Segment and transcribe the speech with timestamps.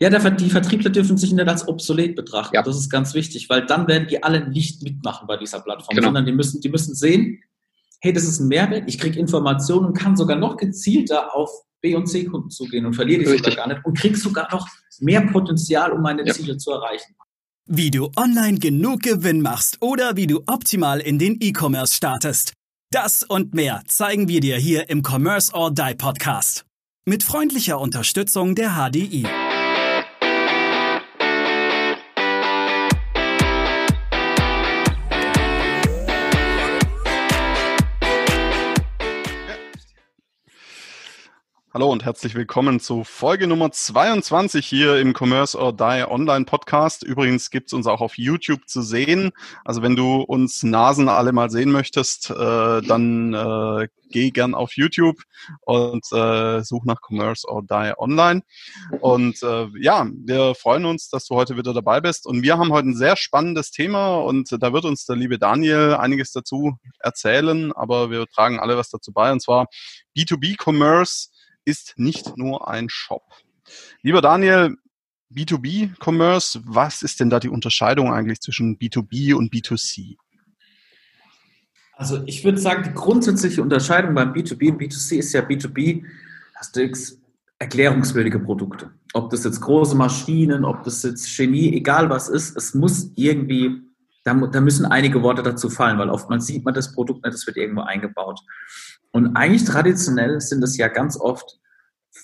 [0.00, 2.56] Ja, der, die Vertriebler dürfen sich nicht als obsolet betrachten.
[2.56, 2.62] Ja.
[2.62, 6.08] Das ist ganz wichtig, weil dann werden die alle nicht mitmachen bei dieser Plattform, genau.
[6.08, 7.42] sondern die müssen, die müssen sehen,
[8.00, 11.50] hey, das ist ein Mehrwert, ich kriege Informationen und kann sogar noch gezielter auf
[11.80, 13.52] B- und C-Kunden zugehen und verliere die Richtig.
[13.52, 14.66] sogar gar nicht und kriege sogar noch
[15.00, 16.32] mehr Potenzial, um meine ja.
[16.32, 17.14] Ziele zu erreichen.
[17.66, 22.52] Wie du online genug Gewinn machst oder wie du optimal in den E-Commerce startest.
[22.90, 26.64] Das und mehr zeigen wir dir hier im Commerce or Die Podcast.
[27.06, 29.26] Mit freundlicher Unterstützung der HDI.
[41.76, 47.02] Hallo und herzlich willkommen zu Folge Nummer 22 hier im Commerce or Die Online Podcast.
[47.02, 49.32] Übrigens gibt's uns auch auf YouTube zu sehen.
[49.64, 54.76] Also wenn du uns Nasen alle mal sehen möchtest, äh, dann äh, geh gern auf
[54.76, 55.16] YouTube
[55.62, 58.42] und äh, such nach Commerce or Die Online.
[59.00, 62.24] Und äh, ja, wir freuen uns, dass du heute wieder dabei bist.
[62.24, 65.94] Und wir haben heute ein sehr spannendes Thema und da wird uns der liebe Daniel
[65.94, 69.66] einiges dazu erzählen, aber wir tragen alle was dazu bei und zwar
[70.16, 71.33] B2B-Commerce
[71.64, 73.22] ist nicht nur ein Shop.
[74.02, 74.76] Lieber Daniel,
[75.34, 80.16] B2B-Commerce, was ist denn da die Unterscheidung eigentlich zwischen B2B und B2C?
[81.96, 86.04] Also ich würde sagen, die grundsätzliche Unterscheidung beim B2B und B2C ist ja B2B,
[86.54, 86.80] hast du
[87.58, 88.90] erklärungswürdige Produkte.
[89.12, 93.80] Ob das jetzt große Maschinen, ob das jetzt Chemie, egal was ist, es muss irgendwie,
[94.24, 97.46] da, da müssen einige Worte dazu fallen, weil oftmals sieht man das Produkt nicht, das
[97.46, 98.40] wird irgendwo eingebaut.
[99.14, 101.60] Und eigentlich traditionell sind es ja ganz oft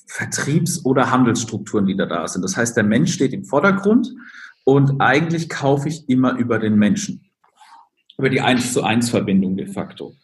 [0.08, 2.42] Vertriebs- oder Handelsstrukturen, die da da sind.
[2.42, 4.12] Das heißt, der Mensch steht im Vordergrund
[4.64, 7.30] und eigentlich kaufe ich immer über den Menschen.
[8.18, 10.16] Über die 1 zu 1 Verbindung de facto.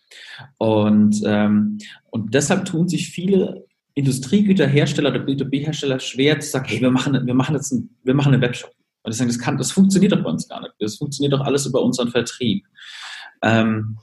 [0.58, 1.78] Und, ähm,
[2.10, 3.64] und deshalb tun sich viele
[3.94, 8.32] Industriegüterhersteller oder B2B-Hersteller schwer zu sagen, hey, wir machen, wir machen jetzt einen, wir machen
[8.32, 8.72] einen Webshop.
[9.04, 10.74] Und die sagen, das, kann, das funktioniert doch bei uns gar nicht.
[10.80, 12.66] Das funktioniert doch alles über unseren Vertrieb.
[13.40, 13.98] Ähm,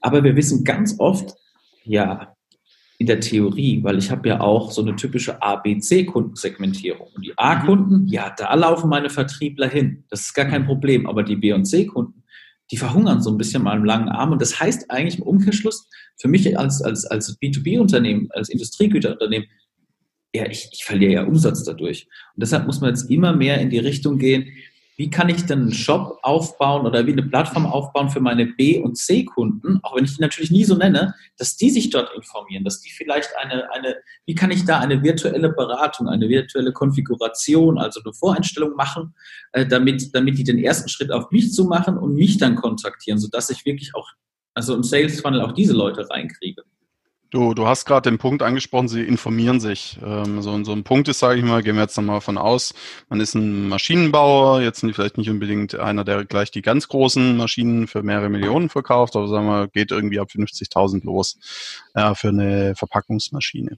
[0.00, 1.34] aber wir wissen ganz oft,
[1.88, 2.34] ja,
[2.98, 7.06] in der Theorie, weil ich habe ja auch so eine typische A-B-C-Kundensegmentierung.
[7.14, 10.04] Und die A-Kunden, ja, da laufen meine Vertriebler hin.
[10.10, 11.06] Das ist gar kein Problem.
[11.06, 12.24] Aber die B- und C-Kunden,
[12.72, 14.32] die verhungern so ein bisschen mal im langen Arm.
[14.32, 15.88] Und das heißt eigentlich im Umkehrschluss,
[16.20, 19.48] für mich als, als, als B2B-Unternehmen, als Industriegüterunternehmen,
[20.34, 22.08] ja, ich, ich verliere ja Umsatz dadurch.
[22.34, 24.48] Und deshalb muss man jetzt immer mehr in die Richtung gehen,
[24.98, 28.80] wie kann ich denn einen Shop aufbauen oder wie eine Plattform aufbauen für meine B-
[28.80, 32.64] und C-Kunden, auch wenn ich die natürlich nie so nenne, dass die sich dort informieren,
[32.64, 37.78] dass die vielleicht eine, eine, wie kann ich da eine virtuelle Beratung, eine virtuelle Konfiguration,
[37.78, 39.14] also eine Voreinstellung machen,
[39.52, 43.20] äh, damit, damit die den ersten Schritt auf mich zu machen und mich dann kontaktieren,
[43.20, 44.08] sodass ich wirklich auch,
[44.54, 46.64] also im Sales Funnel auch diese Leute reinkriege.
[47.30, 49.98] Du, du hast gerade den Punkt angesprochen, sie informieren sich.
[50.02, 52.72] Ähm, so, so ein Punkt ist, sage ich mal, gehen wir jetzt nochmal von aus,
[53.10, 57.86] man ist ein Maschinenbauer, jetzt vielleicht nicht unbedingt einer, der gleich die ganz großen Maschinen
[57.86, 61.36] für mehrere Millionen verkauft, aber sagen wir, geht irgendwie ab 50.000 los
[61.92, 63.76] äh, für eine Verpackungsmaschine.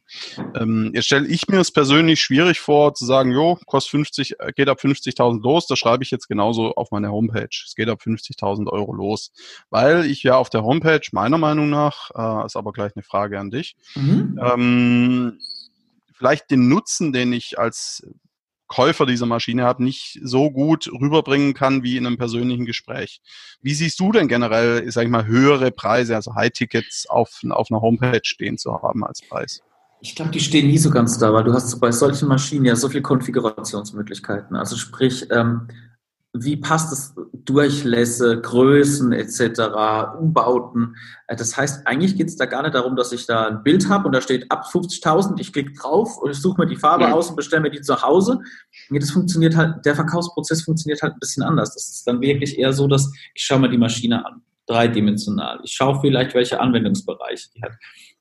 [0.55, 4.53] Ähm, jetzt stelle ich mir es persönlich schwierig vor, zu sagen, jo, kostet 50, äh,
[4.55, 7.49] geht ab 50.000 los, das schreibe ich jetzt genauso auf meine Homepage.
[7.66, 9.33] Es geht ab 50.000 Euro los,
[9.71, 13.40] weil ich ja auf der Homepage meiner Meinung nach, äh, ist aber gleich eine Frage
[13.41, 13.77] an dich.
[13.95, 14.39] Mhm.
[14.43, 15.39] Ähm,
[16.15, 18.06] vielleicht den Nutzen, den ich als
[18.71, 23.21] Käufer dieser Maschine habe, nicht so gut rüberbringen kann wie in einem persönlichen Gespräch.
[23.61, 27.81] Wie siehst du denn generell, sag ich mal, höhere Preise, also High-Tickets auf, auf einer
[27.81, 29.61] Homepage stehen zu haben als Preis?
[30.03, 32.77] Ich glaube, die stehen nie so ganz da, weil du hast bei solchen Maschinen ja
[32.77, 34.57] so viele Konfigurationsmöglichkeiten.
[34.57, 35.67] Also sprich, ähm,
[36.32, 37.14] wie passt es
[37.44, 39.60] Durchlässe, Größen etc.,
[40.18, 40.94] Umbauten.
[41.26, 43.88] Äh, das heißt, eigentlich geht es da gar nicht darum, dass ich da ein Bild
[43.88, 47.04] habe und da steht ab 50.000, ich klicke drauf und ich suche mir die Farbe
[47.04, 47.12] ja.
[47.12, 48.38] aus und bestelle mir die zu Hause.
[48.91, 51.74] Nee, das funktioniert halt, der Verkaufsprozess funktioniert halt ein bisschen anders.
[51.74, 55.60] Das ist dann wirklich eher so, dass ich schaue mir die Maschine an, dreidimensional.
[55.64, 57.72] Ich schaue vielleicht, welche Anwendungsbereiche die hat.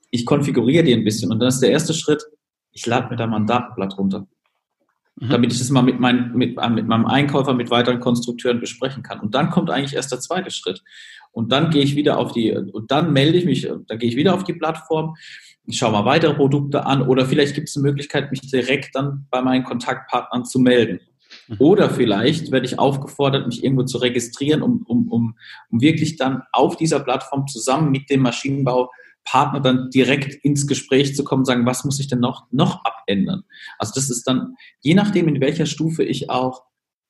[0.09, 2.23] Ich konfiguriere die ein bisschen und dann ist der erste Schritt,
[2.71, 4.27] ich lade mir da mal ein Datenblatt runter
[5.19, 5.29] mhm.
[5.29, 9.03] damit ich das mal mit, mein, mit, äh, mit meinem Einkäufer, mit weiteren Konstrukteuren besprechen
[9.03, 9.19] kann.
[9.19, 10.83] Und dann kommt eigentlich erst der zweite Schritt.
[11.31, 14.15] Und dann gehe ich wieder auf die, und dann melde ich mich, dann gehe ich
[14.15, 15.15] wieder auf die Plattform,
[15.65, 19.27] ich schaue mal weitere Produkte an oder vielleicht gibt es eine Möglichkeit, mich direkt dann
[19.29, 20.99] bei meinen Kontaktpartnern zu melden.
[21.47, 21.55] Mhm.
[21.59, 25.35] Oder vielleicht werde ich aufgefordert, mich irgendwo zu registrieren, um, um, um,
[25.69, 28.89] um wirklich dann auf dieser Plattform zusammen mit dem Maschinenbau
[29.29, 33.43] Partner dann direkt ins Gespräch zu kommen, sagen, was muss ich denn noch, noch abändern?
[33.77, 36.63] Also das ist dann, je nachdem, in welcher Stufe ich auch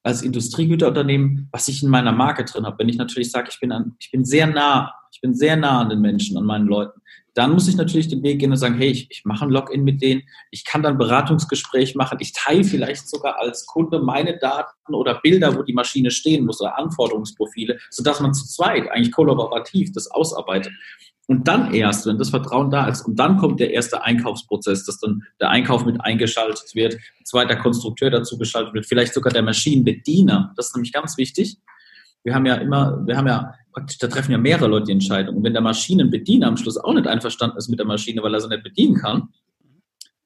[0.03, 2.79] als Industriegüterunternehmen, was ich in meiner Marke drin habe.
[2.79, 5.81] Wenn ich natürlich sage, ich bin, an, ich bin sehr nah, ich bin sehr nah
[5.81, 7.01] an den Menschen, an meinen Leuten,
[7.35, 9.83] dann muss ich natürlich den Weg gehen und sagen, hey, ich, ich mache ein Login
[9.83, 14.93] mit denen, ich kann dann Beratungsgespräch machen, ich teile vielleicht sogar als Kunde meine Daten
[14.93, 19.91] oder Bilder, wo die Maschine stehen muss oder Anforderungsprofile, sodass man zu zweit eigentlich kollaborativ
[19.93, 20.73] das ausarbeitet.
[21.29, 24.97] Und dann erst, wenn das Vertrauen da ist, und dann kommt der erste Einkaufsprozess, dass
[24.97, 29.43] dann der Einkauf mit eingeschaltet wird, ein zweiter Konstrukteur dazu geschaltet wird, vielleicht sogar der
[29.43, 30.51] Maschinenbediener.
[30.57, 31.57] Das ist nämlich ganz wichtig.
[32.23, 35.37] Wir haben ja immer, wir haben ja praktisch, da treffen ja mehrere Leute die Entscheidung.
[35.37, 38.41] Und wenn der Maschinenbediener am Schluss auch nicht einverstanden ist mit der Maschine, weil er
[38.41, 39.29] sie nicht bedienen kann,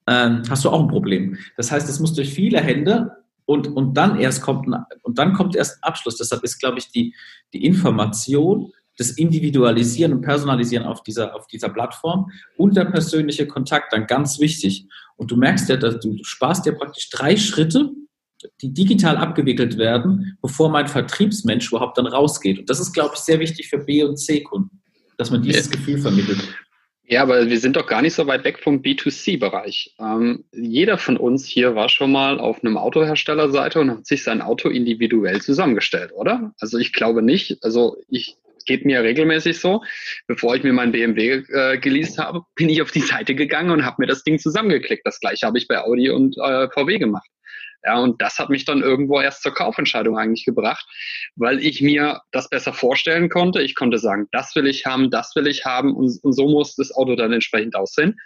[0.07, 1.38] ähm, hast du auch ein Problem.
[1.57, 3.11] Das heißt, es muss durch viele Hände
[3.44, 6.15] und, und dann erst kommt ein, und dann kommt erst ein Abschluss.
[6.15, 7.13] Deshalb ist, glaube ich, die,
[7.51, 13.93] die Information das Individualisieren und Personalisieren auf dieser, auf dieser Plattform und der persönliche Kontakt
[13.93, 14.85] dann ganz wichtig.
[15.15, 17.91] Und du merkst ja, dass du sparst dir praktisch drei Schritte,
[18.61, 22.59] die digital abgewickelt werden, bevor mein Vertriebsmensch überhaupt dann rausgeht.
[22.59, 24.81] Und das ist, glaube ich, sehr wichtig für B- und C-Kunden,
[25.17, 25.71] dass man dieses ja.
[25.71, 26.39] Gefühl vermittelt.
[27.05, 29.93] Ja, aber wir sind doch gar nicht so weit weg vom B2C-Bereich.
[29.99, 34.41] Ähm, jeder von uns hier war schon mal auf einem Autoherstellerseite und hat sich sein
[34.41, 36.53] Auto individuell zusammengestellt, oder?
[36.59, 37.57] Also ich glaube nicht.
[37.61, 39.83] Also ich geht mir regelmäßig so.
[40.27, 43.86] Bevor ich mir mein BMW äh, geleast habe, bin ich auf die Seite gegangen und
[43.86, 45.06] habe mir das Ding zusammengeklickt.
[45.06, 47.27] Das gleiche habe ich bei Audi und äh, VW gemacht.
[47.86, 50.86] Ja, und das hat mich dann irgendwo erst zur Kaufentscheidung eigentlich gebracht,
[51.36, 53.62] weil ich mir das besser vorstellen konnte.
[53.62, 56.75] Ich konnte sagen, das will ich haben, das will ich haben und, und so muss
[56.75, 58.18] das Auto dann entsprechend aussehen.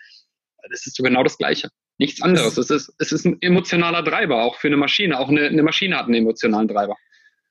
[0.69, 1.69] Das ist so genau das Gleiche.
[1.97, 2.57] Nichts anderes.
[2.57, 5.19] Es ist, es ist ein emotionaler Treiber, auch für eine Maschine.
[5.19, 6.95] Auch eine, eine Maschine hat einen emotionalen Treiber.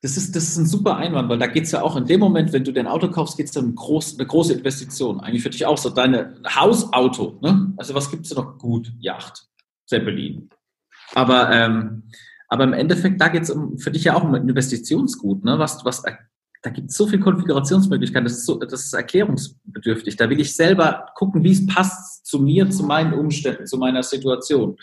[0.03, 2.21] Das ist, das ist ein super Einwand, weil da geht es ja auch in dem
[2.21, 5.21] Moment, wenn du dein Auto kaufst, geht es um groß, eine große Investition.
[5.21, 7.39] Eigentlich für dich auch so deine Hausauto.
[7.41, 7.73] Ne?
[7.77, 8.93] Also was gibt es noch gut?
[9.01, 9.47] Yacht,
[9.87, 10.51] Zeppelin.
[11.15, 12.05] Aber, ähm,
[12.49, 15.45] aber im Endeffekt, da geht es um, für dich ja auch um ein Investitionsgut.
[15.45, 15.59] Ne?
[15.59, 16.03] Was, was,
[16.67, 20.17] da gibt es so viele Konfigurationsmöglichkeiten, das ist, so, das ist erklärungsbedürftig.
[20.17, 24.03] Da will ich selber gucken, wie es passt zu mir, zu meinen Umständen, zu meiner
[24.03, 24.77] Situation.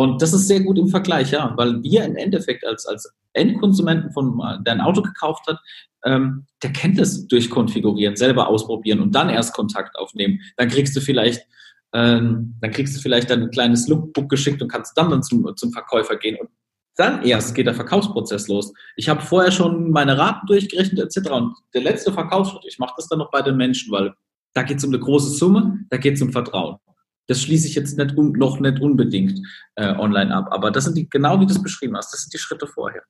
[0.00, 4.10] Und das ist sehr gut im Vergleich, ja, weil wir im Endeffekt als, als Endkonsumenten
[4.12, 5.58] von, der ein Auto gekauft hat,
[6.06, 10.40] ähm, der kennt es durchkonfigurieren, selber ausprobieren und dann erst Kontakt aufnehmen.
[10.56, 11.46] Dann kriegst du vielleicht,
[11.92, 15.70] ähm, dann kriegst du vielleicht ein kleines Lookbook geschickt und kannst dann, dann zum, zum
[15.70, 16.48] Verkäufer gehen und
[16.96, 18.72] dann erst geht der Verkaufsprozess los.
[18.96, 21.30] Ich habe vorher schon meine Raten durchgerechnet etc.
[21.30, 24.14] Und der letzte Verkaufsschritt, ich mache das dann noch bei den Menschen, weil
[24.54, 26.78] da geht es um eine große Summe, da geht es um Vertrauen.
[27.26, 29.40] Das schließe ich jetzt nicht, noch nicht unbedingt
[29.76, 30.48] äh, online ab.
[30.50, 33.02] Aber das sind die, genau wie du es beschrieben hast, das sind die Schritte vorher.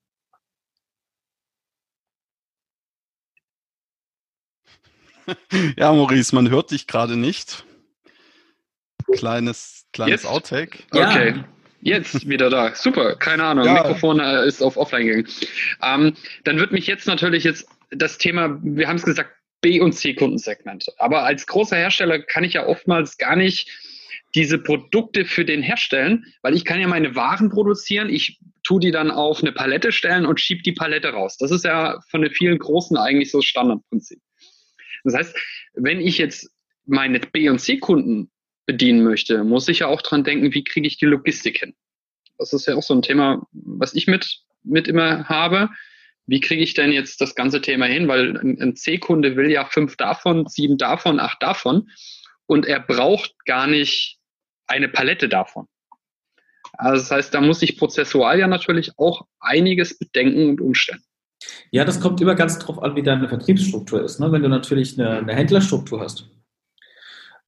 [5.77, 7.65] Ja, Maurice, man hört dich gerade nicht.
[9.13, 10.27] Kleines, kleines Jetzt?
[10.27, 10.81] Outtake.
[10.91, 11.35] Okay.
[11.37, 11.45] Ja.
[11.83, 12.75] Jetzt wieder da.
[12.75, 13.65] Super, keine Ahnung.
[13.65, 13.75] Ja.
[13.75, 15.29] Mikrofon äh, ist auf Offline gegangen.
[15.83, 16.15] Ähm,
[16.45, 19.31] dann wird mich jetzt natürlich jetzt das Thema, wir haben es gesagt,
[19.63, 20.87] B- und C-Kundensegment.
[20.99, 23.71] Aber als großer Hersteller kann ich ja oftmals gar nicht
[24.35, 28.91] diese Produkte für den herstellen, weil ich kann ja meine Waren produzieren, ich tue die
[28.91, 31.37] dann auf eine Palette stellen und schiebe die Palette raus.
[31.39, 34.21] Das ist ja von den vielen Großen eigentlich so das Standardprinzip.
[35.05, 35.37] Das heißt,
[35.75, 36.51] wenn ich jetzt
[36.87, 38.31] meine B- und C-Kunden
[38.67, 41.75] bedienen möchte, muss ich ja auch dran denken, wie kriege ich die Logistik hin?
[42.39, 45.71] Das ist ja auch so ein Thema, was ich mit, mit immer habe.
[46.27, 48.07] Wie kriege ich denn jetzt das ganze Thema hin?
[48.07, 51.91] Weil ein, ein C-Kunde will ja fünf davon, sieben davon, acht davon.
[52.47, 54.20] Und er braucht gar nicht
[54.71, 55.67] eine Palette davon.
[56.75, 61.03] Also das heißt, da muss ich prozessual ja natürlich auch einiges bedenken und umstellen.
[61.71, 64.21] Ja, das kommt immer ganz drauf an, wie deine Vertriebsstruktur ist.
[64.21, 64.31] Ne?
[64.31, 66.29] Wenn du natürlich eine, eine Händlerstruktur hast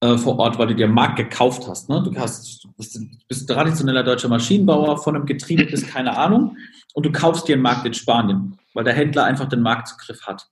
[0.01, 1.89] äh, vor Ort, weil du dir Markt gekauft hast.
[1.89, 2.01] Ne?
[2.03, 6.57] Du hast, bist, bist traditioneller deutscher Maschinenbauer von einem Getriebe bis keine Ahnung
[6.93, 10.47] und du kaufst dir einen Markt in Spanien, weil der Händler einfach den Marktzugriff hat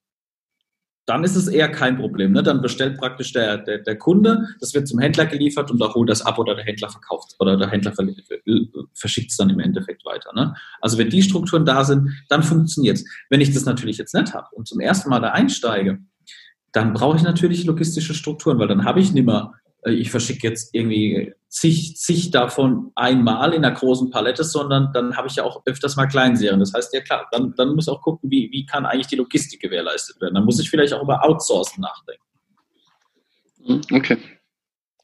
[1.05, 2.31] dann ist es eher kein Problem.
[2.31, 2.43] Ne?
[2.43, 6.09] Dann bestellt praktisch der, der, der Kunde, das wird zum Händler geliefert und da holt
[6.09, 7.93] das ab oder der Händler verkauft oder der Händler
[8.93, 10.31] verschickt es dann im Endeffekt weiter.
[10.33, 10.53] Ne?
[10.79, 13.05] Also wenn die Strukturen da sind, dann funktioniert es.
[13.29, 15.99] Wenn ich das natürlich jetzt nicht habe und zum ersten Mal da einsteige,
[16.71, 19.51] dann brauche ich natürlich logistische Strukturen, weil dann habe ich nicht mehr
[19.85, 25.27] ich verschicke jetzt irgendwie zig, zig davon einmal in einer großen Palette, sondern dann habe
[25.27, 26.59] ich ja auch öfters mal Kleinserien.
[26.59, 29.15] Das heißt, ja klar, dann, dann muss ich auch gucken, wie, wie kann eigentlich die
[29.15, 30.35] Logistik gewährleistet werden.
[30.35, 32.23] Dann muss ich vielleicht auch über Outsourcen nachdenken.
[33.65, 34.17] Hm, okay.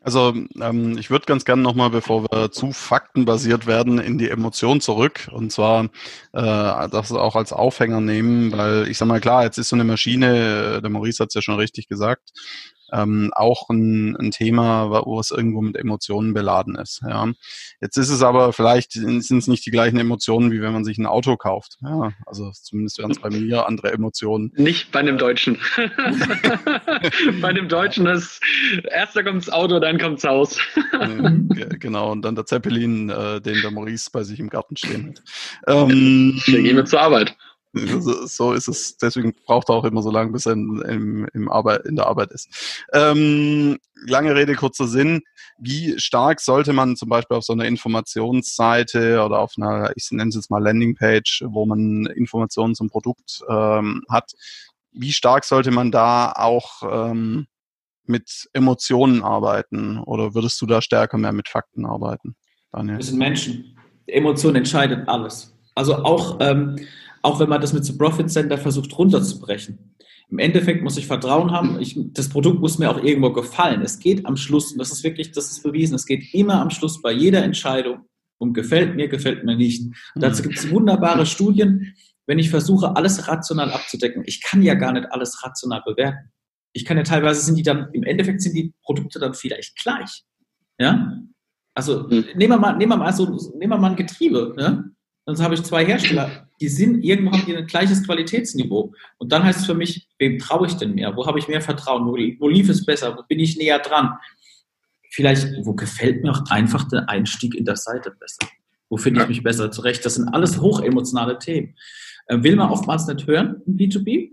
[0.01, 4.79] Also ähm, ich würde ganz gerne nochmal, bevor wir zu faktenbasiert werden, in die Emotion
[4.79, 5.27] zurück.
[5.33, 5.85] Und zwar
[6.31, 9.83] äh, das auch als Aufhänger nehmen, weil ich sage mal, klar, jetzt ist so eine
[9.83, 12.31] Maschine, der Maurice hat es ja schon richtig gesagt,
[12.91, 17.01] ähm, auch ein, ein Thema, wo es irgendwo mit Emotionen beladen ist.
[17.07, 17.31] Ja.
[17.81, 20.97] Jetzt ist es aber vielleicht sind es nicht die gleichen Emotionen, wie wenn man sich
[20.97, 21.77] ein Auto kauft.
[21.81, 24.51] Ja, also zumindest wären es bei mir andere Emotionen.
[24.55, 25.57] Nicht bei einem Deutschen.
[27.41, 28.41] bei einem Deutschen ist
[28.91, 30.59] erster kommt das Auto, dann kommt das Haus.
[31.79, 35.23] genau, und dann der Zeppelin, äh, den der Maurice bei sich im Garten stehen hat.
[35.67, 37.35] Ähm, Dann gehen wir zur Arbeit.
[38.27, 38.97] So, ist es.
[38.97, 42.07] Deswegen braucht er auch immer so lange, bis er in, im, im Arbeit, in der
[42.07, 42.83] Arbeit ist.
[42.93, 45.21] Ähm, lange Rede, kurzer Sinn.
[45.59, 50.29] Wie stark sollte man zum Beispiel auf so einer Informationsseite oder auf einer, ich nenne
[50.29, 54.33] es jetzt mal Landingpage, wo man Informationen zum Produkt ähm, hat,
[54.91, 57.47] wie stark sollte man da auch ähm,
[58.05, 59.99] mit Emotionen arbeiten?
[59.99, 62.35] Oder würdest du da stärker mehr mit Fakten arbeiten,
[62.71, 62.97] Daniel?
[62.97, 63.77] Wir sind Menschen.
[64.07, 65.53] Emotion entscheidet alles.
[65.75, 66.77] Also auch, ähm,
[67.27, 69.95] auch wenn man das mit so Profit Center versucht runterzubrechen.
[70.29, 71.77] Im Endeffekt muss ich Vertrauen haben.
[71.81, 73.81] Ich, das Produkt muss mir auch irgendwo gefallen.
[73.81, 76.69] Es geht am Schluss, und das ist wirklich, das ist bewiesen, es geht immer am
[76.69, 78.05] Schluss bei jeder Entscheidung
[78.39, 79.83] um gefällt mir, gefällt mir nicht.
[80.15, 81.95] Und dazu gibt es wunderbare Studien,
[82.27, 84.23] wenn ich versuche, alles rational abzudecken.
[84.25, 86.31] Ich kann ja gar nicht alles rational bewerten.
[86.71, 90.23] Ich kann ja teilweise sind die dann, im Endeffekt sind die Produkte dann vielleicht gleich.
[90.79, 91.17] Ja?
[91.73, 92.25] Also mhm.
[92.35, 93.25] nehmen wir mal, nehmen wir mal so,
[93.57, 94.53] nehmen wir mal ein Getriebe.
[94.55, 94.91] Ne?
[95.27, 98.93] Dann habe ich zwei Hersteller, die sind, irgendwo haben die ein gleiches Qualitätsniveau.
[99.17, 101.17] Und dann heißt es für mich, wem traue ich denn mehr?
[101.17, 102.05] Wo habe ich mehr Vertrauen?
[102.05, 103.17] Wo, wo lief es besser?
[103.17, 104.13] Wo bin ich näher dran?
[105.11, 108.47] Vielleicht, wo gefällt mir auch einfach der Einstieg in der Seite besser?
[108.87, 110.05] Wo finde ich mich besser zurecht?
[110.05, 111.75] Das sind alles hochemotionale Themen.
[112.27, 114.31] Äh, will man oftmals nicht hören im B2B,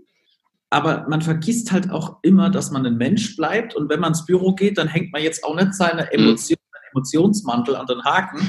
[0.69, 4.25] aber man vergisst halt auch immer, dass man ein Mensch bleibt und wenn man ins
[4.25, 6.61] Büro geht, dann hängt man jetzt auch nicht seine Emotionen
[6.93, 8.39] Emotionsmantel an den Haken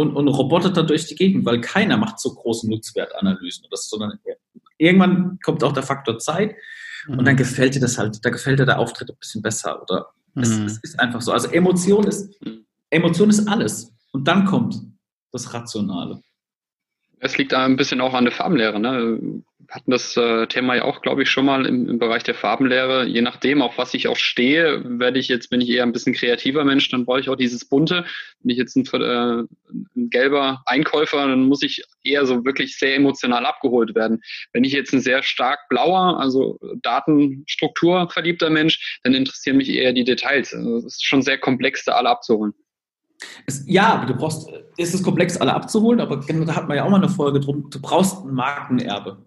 [0.00, 3.66] und, und robotet dann durch die Gegend, weil keiner macht so große Nutzwertanalysen.
[3.70, 4.18] Das, sondern
[4.78, 6.56] irgendwann kommt auch der Faktor Zeit
[7.06, 7.18] mhm.
[7.18, 10.08] und dann gefällt dir das halt, da gefällt dir der Auftritt ein bisschen besser oder
[10.34, 10.42] mhm.
[10.42, 11.32] es, es, ist einfach so.
[11.32, 12.34] Also Emotion ist,
[12.90, 14.80] Emotion ist alles und dann kommt
[15.32, 16.20] das Rationale.
[17.20, 18.80] Es liegt ein bisschen auch an der Farbenlehre.
[18.80, 19.42] Ne?
[19.70, 23.06] hatten das äh, Thema ja auch, glaube ich, schon mal im, im, Bereich der Farbenlehre.
[23.06, 26.12] Je nachdem, auf was ich auch stehe, werde ich jetzt, bin ich eher ein bisschen
[26.12, 28.04] kreativer Mensch, dann brauche ich auch dieses Bunte.
[28.42, 29.44] Wenn ich jetzt ein, äh,
[29.96, 34.20] ein gelber Einkäufer, dann muss ich eher so wirklich sehr emotional abgeholt werden.
[34.52, 39.92] Wenn ich jetzt ein sehr stark blauer, also Datenstruktur verliebter Mensch, dann interessieren mich eher
[39.92, 40.52] die Details.
[40.52, 42.54] Also es ist schon sehr komplex, da alle abzuholen.
[43.46, 46.90] Es, ja, du brauchst, ist es komplex, alle abzuholen, aber da hat man ja auch
[46.90, 49.18] mal eine Folge drum, du brauchst ein Markenerbe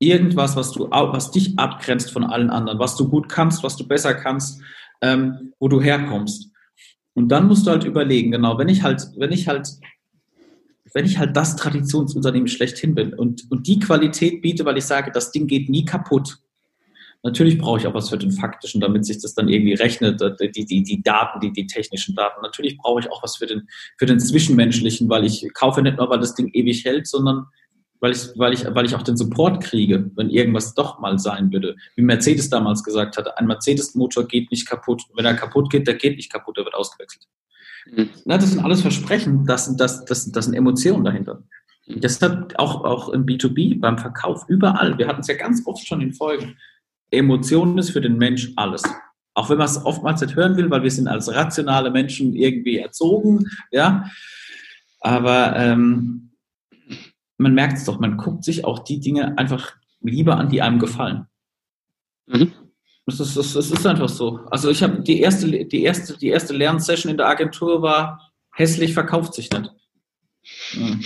[0.00, 3.86] irgendwas, was du, was dich abgrenzt von allen anderen, was du gut kannst, was du
[3.86, 4.60] besser kannst,
[5.02, 6.50] ähm, wo du herkommst.
[7.14, 9.68] Und dann musst du halt überlegen, genau, wenn ich halt, wenn ich halt,
[10.94, 15.12] wenn ich halt das Traditionsunternehmen schlechthin bin und, und die Qualität biete, weil ich sage,
[15.12, 16.38] das Ding geht nie kaputt.
[17.22, 20.64] Natürlich brauche ich auch was für den faktischen, damit sich das dann irgendwie rechnet, die,
[20.64, 22.40] die, die Daten, die, die technischen Daten.
[22.40, 26.08] Natürlich brauche ich auch was für den, für den zwischenmenschlichen, weil ich kaufe nicht nur,
[26.08, 27.46] weil das Ding ewig hält, sondern
[28.00, 31.52] weil ich, weil, ich, weil ich auch den Support kriege, wenn irgendwas doch mal sein
[31.52, 31.76] würde.
[31.96, 35.02] Wie Mercedes damals gesagt hatte, ein Mercedes-Motor geht nicht kaputt.
[35.14, 37.26] Wenn er kaputt geht, der geht nicht kaputt, der wird ausgewechselt.
[37.90, 38.08] Mhm.
[38.24, 41.42] Na, das sind alles Versprechen, das, das, das, das sind Emotionen dahinter.
[41.86, 42.00] Mhm.
[42.00, 44.96] Deshalb auch, auch im B2B, beim Verkauf, überall.
[44.96, 46.56] Wir hatten es ja ganz oft schon in Folgen.
[47.10, 48.82] Emotionen ist für den Mensch alles.
[49.34, 52.78] Auch wenn man es oftmals nicht hören will, weil wir sind als rationale Menschen irgendwie
[52.78, 54.10] erzogen, ja.
[55.00, 56.32] Aber ähm,
[57.38, 60.78] man merkt es doch, man guckt sich auch die Dinge einfach lieber an, die einem
[60.78, 61.26] gefallen.
[62.26, 62.52] Mhm.
[63.06, 64.40] Das, ist, das, das ist einfach so.
[64.50, 68.92] Also ich habe die erste, die erste, die erste Lernsession in der Agentur war hässlich
[68.92, 69.72] verkauft sich nicht.
[70.74, 71.04] Mhm.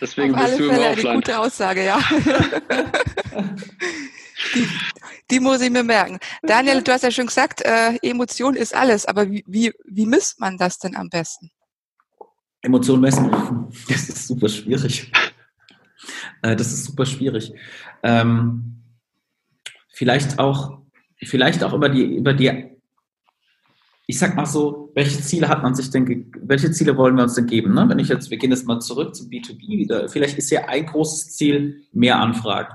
[0.00, 1.98] Deswegen Auf bist du Fälle Eine gute Aussage, ja.
[4.54, 4.66] die,
[5.30, 6.18] die, muss ich mir merken.
[6.42, 10.40] Daniel, du hast ja schon gesagt, äh, Emotion ist alles, aber wie, wie, wie misst
[10.40, 11.50] man das denn am besten?
[12.62, 13.30] Emotionen messen,
[13.88, 15.12] das ist super schwierig.
[16.42, 17.52] Äh, das ist super schwierig.
[18.02, 18.82] Ähm,
[19.92, 20.78] vielleicht auch,
[21.22, 22.70] vielleicht auch über die, über die,
[24.10, 27.34] ich sag mal so, welche Ziele hat man sich denn, welche Ziele wollen wir uns
[27.34, 27.74] denn geben?
[27.74, 27.88] Ne?
[27.88, 30.08] Wenn ich jetzt, wir gehen jetzt mal zurück zu B2B wieder.
[30.08, 32.74] Vielleicht ist ja ein großes Ziel mehr Anfragen.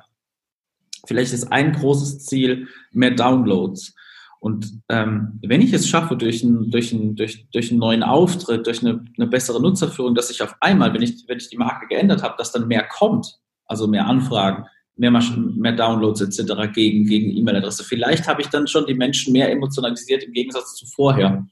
[1.06, 3.94] Vielleicht ist ein großes Ziel mehr Downloads.
[4.39, 8.65] Und ähm, wenn ich es schaffe, durch, ein, durch, ein, durch, durch einen neuen Auftritt,
[8.65, 11.88] durch eine, eine bessere Nutzerführung, dass ich auf einmal, wenn ich, wenn ich die Marke
[11.88, 16.71] geändert habe, dass dann mehr kommt, also mehr Anfragen, mehr, mehr Downloads etc.
[16.73, 17.83] gegen, gegen E-Mail-Adresse.
[17.83, 21.45] Vielleicht habe ich dann schon die Menschen mehr emotionalisiert im Gegensatz zu vorher.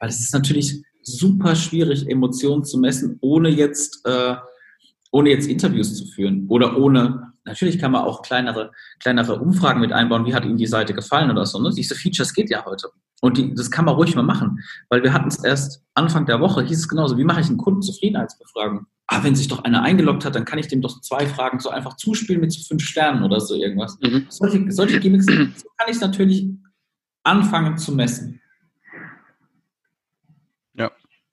[0.00, 4.36] Weil es ist natürlich super schwierig, Emotionen zu messen, ohne jetzt äh,
[5.12, 9.92] ohne jetzt Interviews zu führen oder ohne, natürlich kann man auch kleinere, kleinere Umfragen mit
[9.92, 11.60] einbauen, wie hat Ihnen die Seite gefallen oder so.
[11.60, 11.70] Ne?
[11.76, 12.88] Diese Features geht ja heute.
[13.20, 14.58] Und die, das kann man ruhig mal machen,
[14.88, 17.58] weil wir hatten es erst Anfang der Woche, hieß es genauso, wie mache ich einen
[17.58, 18.86] Kundenzufriedenheitsbefragung?
[19.12, 21.68] Ah, wenn sich doch einer eingeloggt hat, dann kann ich dem doch zwei Fragen so
[21.68, 23.98] einfach zuspielen mit so fünf Sternen oder so irgendwas.
[24.00, 24.26] Mhm.
[24.30, 26.46] Solche, solche Gimmicks, so kann ich natürlich
[27.22, 28.42] anfangen zu messen.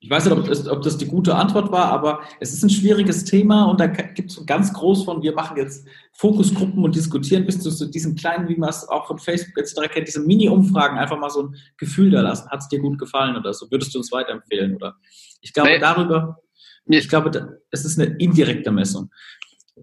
[0.01, 2.69] Ich weiß nicht, ob das, ob das, die gute Antwort war, aber es ist ein
[2.69, 7.45] schwieriges Thema und da gibt es ganz groß von, wir machen jetzt Fokusgruppen und diskutieren
[7.45, 10.21] bis zu so diesen kleinen, wie man es auch von Facebook jetzt direkt kennt, diese
[10.21, 12.49] Mini-Umfragen, einfach mal so ein Gefühl da lassen.
[12.49, 13.69] Hat es dir gut gefallen oder so?
[13.69, 14.75] Würdest du uns weiterempfehlen?
[14.75, 14.95] Oder
[15.41, 15.79] ich glaube, nee.
[15.79, 16.37] darüber,
[16.85, 19.09] ich glaube, es ist eine indirekte Messung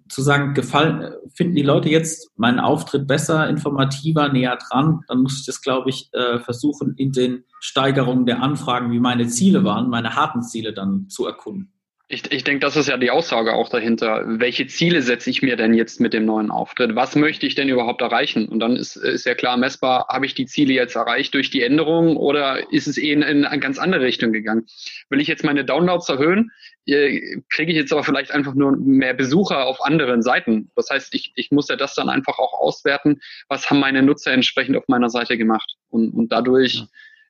[0.08, 5.40] zu sagen, gefallen, finden die Leute jetzt meinen Auftritt besser, informativer, näher dran, dann muss
[5.40, 9.88] ich das, glaube ich, äh, versuchen, in den Steigerungen der Anfragen, wie meine Ziele waren,
[9.88, 11.72] meine harten Ziele dann zu erkunden.
[12.08, 14.22] Ich, ich denke, das ist ja die Aussage auch dahinter.
[14.24, 16.94] Welche Ziele setze ich mir denn jetzt mit dem neuen Auftritt?
[16.94, 18.46] Was möchte ich denn überhaupt erreichen?
[18.46, 21.64] Und dann ist, ist ja klar messbar, habe ich die Ziele jetzt erreicht durch die
[21.64, 24.66] Änderung oder ist es eh in, in eine ganz andere Richtung gegangen?
[25.10, 26.52] Will ich jetzt meine Downloads erhöhen?
[26.86, 30.70] Äh, kriege ich jetzt aber vielleicht einfach nur mehr Besucher auf anderen Seiten.
[30.76, 34.30] Das heißt, ich, ich muss ja das dann einfach auch auswerten, was haben meine Nutzer
[34.30, 35.74] entsprechend auf meiner Seite gemacht.
[35.88, 36.84] Und, und dadurch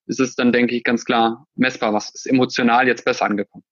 [0.06, 3.64] ist es dann, denke ich, ganz klar messbar, was ist emotional jetzt besser angekommen.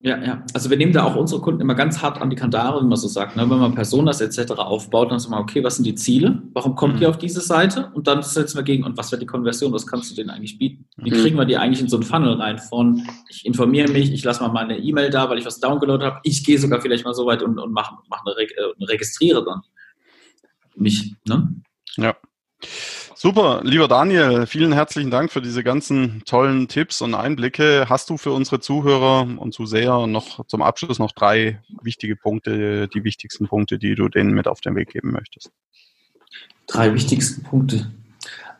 [0.00, 0.44] Ja, ja.
[0.54, 2.96] Also wir nehmen da auch unsere Kunden immer ganz hart an die Kandare, wie man
[2.96, 3.34] so sagt.
[3.34, 3.50] Ne?
[3.50, 4.52] Wenn man Personas etc.
[4.52, 6.40] aufbaut, dann sagen wir, okay, was sind die Ziele?
[6.52, 7.02] Warum kommt mhm.
[7.02, 7.90] ihr auf diese Seite?
[7.94, 9.72] Und dann setzen wir gegen, und was wäre die Konversion?
[9.72, 10.86] Was kannst du denen eigentlich bieten?
[10.98, 11.14] Wie mhm.
[11.16, 14.40] kriegen wir die eigentlich in so einen Funnel rein von, ich informiere mich, ich lasse
[14.40, 16.20] mal meine E-Mail da, weil ich was downgeloadet habe.
[16.22, 19.44] Ich gehe sogar vielleicht mal so weit und, und mache mach eine, Reg äh, registriere
[19.44, 19.62] dann
[20.76, 21.16] mich.
[21.26, 21.54] Ne?
[21.96, 22.14] Ja.
[23.20, 27.86] Super, lieber Daniel, vielen herzlichen Dank für diese ganzen tollen Tipps und Einblicke.
[27.88, 33.02] Hast du für unsere Zuhörer und Zuseher noch zum Abschluss noch drei wichtige Punkte, die
[33.02, 35.50] wichtigsten Punkte, die du denen mit auf den Weg geben möchtest?
[36.68, 37.90] Drei wichtigsten Punkte.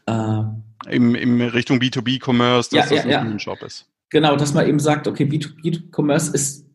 [0.07, 0.43] Äh,
[0.89, 3.39] Im, Im Richtung B2B-Commerce, dass ja, das ja, ein ja.
[3.39, 3.87] Shop ist.
[4.11, 6.68] Genau, dass man eben sagt, okay, B2B-Commerce ist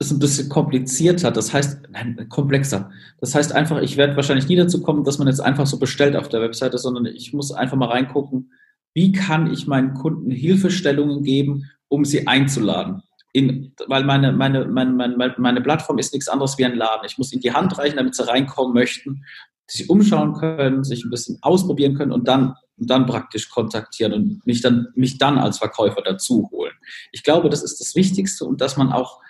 [0.00, 2.90] ist ein bisschen komplizierter, das heißt, nein, komplexer.
[3.20, 6.14] Das heißt einfach, ich werde wahrscheinlich nie dazu kommen, dass man jetzt einfach so bestellt
[6.14, 8.52] auf der Webseite, sondern ich muss einfach mal reingucken,
[8.94, 13.02] wie kann ich meinen Kunden Hilfestellungen geben, um sie einzuladen.
[13.32, 17.04] In, weil meine, meine, meine, meine, Plattform ist nichts anderes wie ein Laden.
[17.04, 19.24] Ich muss in die Hand reichen, damit sie reinkommen möchten,
[19.66, 24.46] sich umschauen können, sich ein bisschen ausprobieren können und dann, und dann praktisch kontaktieren und
[24.46, 26.72] mich dann, mich dann als Verkäufer dazu holen.
[27.12, 29.20] Ich glaube, das ist das Wichtigste und dass man auch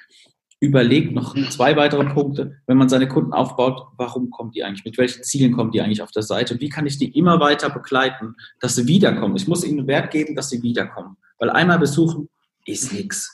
[0.61, 4.99] überlegt noch zwei weitere Punkte, wenn man seine Kunden aufbaut, warum kommen die eigentlich, mit
[4.99, 7.71] welchen Zielen kommen die eigentlich auf der Seite und wie kann ich die immer weiter
[7.71, 9.37] begleiten, dass sie wiederkommen.
[9.37, 12.29] Ich muss ihnen Wert geben, dass sie wiederkommen, weil einmal besuchen
[12.66, 13.33] ist nichts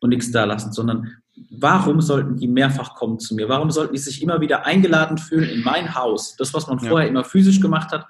[0.00, 1.12] und nichts da lassen, sondern
[1.50, 3.48] warum sollten die mehrfach kommen zu mir?
[3.48, 6.34] Warum sollten die sich immer wieder eingeladen fühlen in mein Haus?
[6.36, 7.10] Das, was man vorher ja.
[7.10, 8.06] immer physisch gemacht hat,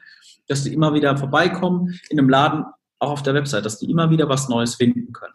[0.47, 2.65] dass die immer wieder vorbeikommen in einem Laden,
[3.01, 5.35] auch auf der Website, dass die immer wieder was Neues finden können.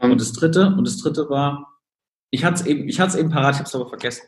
[0.00, 1.79] Und das dritte, und das dritte war,
[2.30, 4.26] ich hatte es eben, ich hatte es eben parat, ich habe es aber vergessen.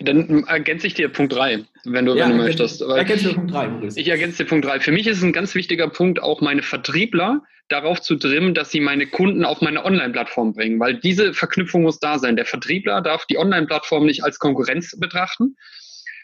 [0.00, 2.80] Dann ergänze ich dir Punkt 3, wenn du, ja, wenn du möchtest.
[2.80, 4.00] Ergänze dir Punkt 3, Maurice.
[4.00, 4.80] Ich ergänze dir Punkt 3.
[4.80, 8.80] Für mich ist ein ganz wichtiger Punkt, auch meine Vertriebler darauf zu trimmen, dass sie
[8.80, 12.36] meine Kunden auf meine Online-Plattform bringen, weil diese Verknüpfung muss da sein.
[12.36, 15.56] Der Vertriebler darf die Online-Plattform nicht als Konkurrenz betrachten,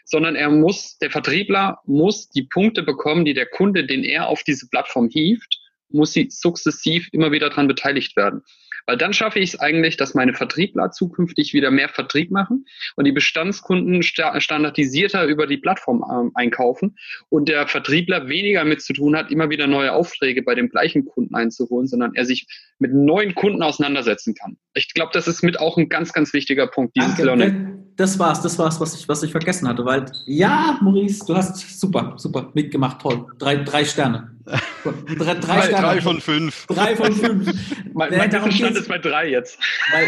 [0.05, 4.43] sondern er muss, der Vertriebler muss die Punkte bekommen, die der Kunde, den er auf
[4.43, 5.59] diese Plattform hieft,
[5.91, 8.41] muss sie sukzessiv immer wieder daran beteiligt werden.
[8.85, 12.65] Weil dann schaffe ich es eigentlich, dass meine Vertriebler zukünftig wieder mehr Vertrieb machen
[12.95, 16.97] und die Bestandskunden standardisierter über die Plattform ähm, einkaufen
[17.29, 21.05] und der Vertriebler weniger mit zu tun hat, immer wieder neue Aufträge bei dem gleichen
[21.05, 22.47] Kunden einzuholen, sondern er sich
[22.79, 24.57] mit neuen Kunden auseinandersetzen kann.
[24.73, 27.83] Ich glaube, das ist mit auch ein ganz, ganz wichtiger Punkt, dieses Danke, Learning.
[27.97, 31.79] Das war's, das war's, was ich, was ich vergessen hatte, weil ja, Maurice, du hast
[31.79, 33.25] super, super mitgemacht, toll.
[33.37, 34.31] Drei, drei Sterne.
[34.83, 36.65] Drei, drei, drei, drei von fünf.
[36.67, 37.51] Drei von fünf.
[37.93, 38.29] mein mein
[38.69, 39.59] Stand ist bei drei jetzt.
[39.91, 40.07] Weil,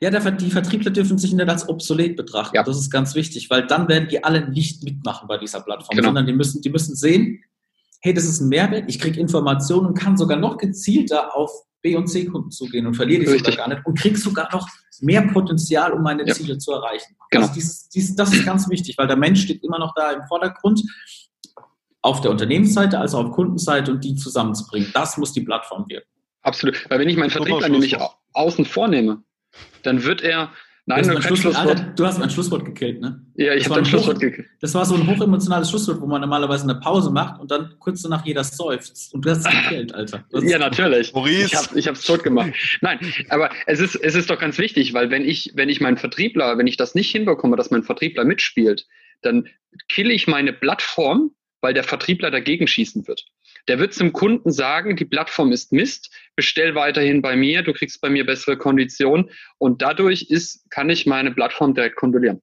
[0.00, 2.56] ja, der, die Vertriebler dürfen sich nicht als obsolet betrachten.
[2.56, 2.62] Ja.
[2.62, 6.08] Das ist ganz wichtig, weil dann werden die alle nicht mitmachen bei dieser Plattform, genau.
[6.08, 7.42] sondern die müssen, die müssen sehen,
[8.00, 11.50] hey, das ist ein Mehrwert, ich kriege Informationen und kann sogar noch gezielter auf
[11.82, 14.68] B- und C-Kunden zugehen und verliere die sogar gar nicht und kriege sogar noch
[15.00, 16.34] mehr Potenzial, um meine ja.
[16.34, 17.16] Ziele zu erreichen.
[17.30, 17.42] Genau.
[17.42, 20.22] Also dieses, dieses, das ist ganz wichtig, weil der Mensch steht immer noch da im
[20.28, 20.82] Vordergrund
[22.02, 24.90] auf der Unternehmensseite als auch auf Kundenseite und die zusammenzubringen.
[24.92, 26.08] Das muss die Plattform wirken.
[26.42, 26.88] Absolut.
[26.90, 27.96] Weil wenn ich meinen Vertriebler nämlich
[28.32, 29.22] außen vornehme,
[29.82, 30.52] dann wird er
[30.84, 33.24] Nein, du, Schlusswort, Alter, du hast mein Schlusswort gekillt, ne?
[33.36, 34.48] Ja, ich habe dein Schlusswort gekillt.
[34.60, 38.02] Das war so ein hochemotionales Schlusswort, wo man normalerweise eine Pause macht und dann kurz
[38.02, 39.14] danach jeder seufzt.
[39.14, 40.24] Und du hast es gekillt, Alter.
[40.32, 41.12] ja, natürlich.
[41.14, 41.46] Maurice.
[41.46, 42.52] Ich habe ich hab's tot gemacht.
[42.80, 45.98] Nein, aber es ist, es ist doch ganz wichtig, weil wenn ich, wenn ich meinen
[45.98, 48.88] Vertriebler, wenn ich das nicht hinbekomme, dass mein Vertriebler mitspielt,
[49.20, 49.48] dann
[49.88, 53.24] kill ich meine Plattform, weil der Vertriebler dagegen schießen wird.
[53.68, 58.00] Der wird zum Kunden sagen, die Plattform ist Mist, bestell weiterhin bei mir, du kriegst
[58.00, 62.40] bei mir bessere Konditionen und dadurch ist, kann ich meine Plattform direkt kontrollieren.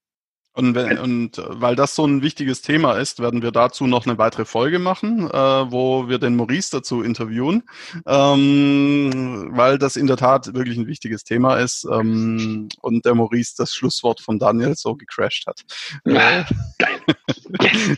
[0.53, 4.17] Und, wenn, und weil das so ein wichtiges Thema ist, werden wir dazu noch eine
[4.17, 7.63] weitere Folge machen, äh, wo wir den Maurice dazu interviewen,
[8.05, 13.53] ähm, weil das in der Tat wirklich ein wichtiges Thema ist ähm, und der Maurice
[13.57, 15.61] das Schlusswort von Daniel so gecrashed hat.
[16.03, 16.45] Ja,
[16.77, 17.97] geil.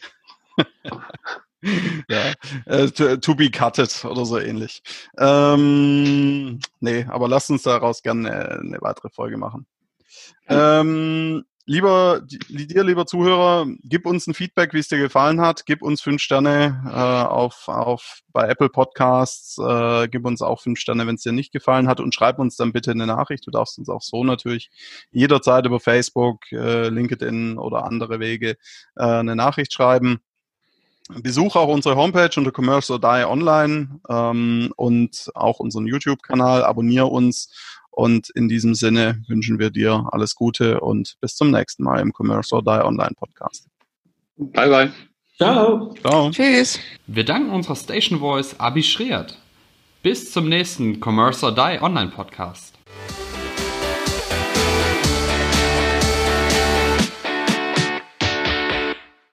[2.09, 2.33] Ja,
[2.65, 4.81] äh, to, to, be cutted oder so ähnlich.
[5.17, 9.67] Ähm, nee, aber lasst uns daraus gerne eine, eine weitere Folge machen.
[10.47, 15.65] Ähm, lieber dir, lieber Zuhörer, gib uns ein Feedback, wie es dir gefallen hat.
[15.65, 16.89] Gib uns fünf Sterne äh,
[17.29, 19.57] auf, auf bei Apple Podcasts.
[19.57, 22.55] Äh, gib uns auch fünf Sterne, wenn es dir nicht gefallen hat und schreib uns
[22.55, 23.45] dann bitte eine Nachricht.
[23.47, 24.69] Du darfst uns auch so natürlich
[25.11, 28.57] jederzeit über Facebook, äh, LinkedIn oder andere Wege
[28.95, 30.21] äh, eine Nachricht schreiben.
[31.21, 36.63] Besuch auch unsere Homepage unter Commerce or Die Online ähm, und auch unseren YouTube-Kanal.
[36.63, 37.53] Abonniere uns
[37.91, 42.13] und in diesem Sinne wünschen wir dir alles Gute und bis zum nächsten Mal im
[42.17, 43.67] Commerce or Die Online Podcast.
[44.37, 44.91] Bye bye.
[45.37, 45.93] Ciao.
[46.01, 46.29] Ciao.
[46.31, 46.79] Tschüss.
[47.07, 49.37] Wir danken unserer Station Voice Abi Schreert.
[50.03, 52.70] Bis zum nächsten Commerce or Die Online Podcast.